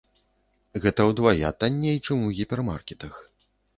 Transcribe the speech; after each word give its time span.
Гэта 0.85 1.05
ўдвая 1.09 1.49
танней, 1.61 1.97
чым 2.05 2.25
у 2.29 2.33
гіпермаркетах. 2.39 3.13